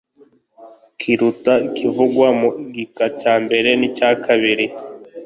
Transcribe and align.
kiruta 0.99 1.53
ikivugwa 1.67 2.27
mu 2.39 2.49
gika 2.75 3.05
cya 3.21 3.33
mbere 3.43 3.69
n 3.79 3.81
icyakabiri 3.89 4.65